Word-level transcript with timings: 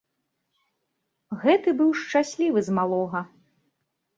Гэты 1.45 1.69
быў 1.81 1.91
шчаслівы 2.01 2.59
з 2.71 2.77
малога. 2.79 3.21